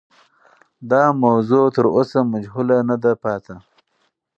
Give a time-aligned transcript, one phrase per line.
[0.91, 3.55] دا موضوع تر اوسه مجهوله نه ده پاتې.